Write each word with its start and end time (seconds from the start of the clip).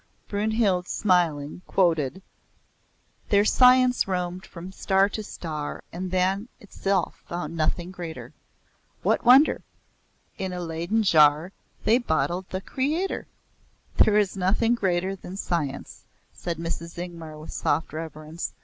Brynhild, 0.27 0.87
smiling, 0.87 1.61
quoted; 1.67 2.23
"Their 3.29 3.45
science 3.45 4.07
roamed 4.07 4.47
from 4.47 4.71
star 4.71 5.07
to 5.09 5.21
star 5.21 5.83
And 5.93 6.09
than 6.09 6.47
itself 6.59 7.23
found 7.27 7.55
nothing 7.55 7.91
greater. 7.91 8.33
What 9.03 9.23
wonder? 9.23 9.61
In 10.39 10.53
a 10.53 10.59
Leyden 10.59 11.03
jar 11.03 11.51
They 11.85 11.99
bottled 11.99 12.49
the 12.49 12.61
Creator?" 12.61 13.27
"There 13.97 14.17
is 14.17 14.35
nothing 14.35 14.73
greater 14.73 15.15
than 15.15 15.37
science," 15.37 16.03
said 16.33 16.57
Mrs. 16.57 16.97
Ingmar 16.97 17.37
with 17.37 17.53
soft 17.53 17.93
reverence. 17.93 18.55